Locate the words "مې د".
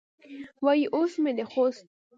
1.23-1.39